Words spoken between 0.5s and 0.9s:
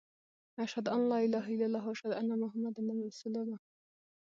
اشهد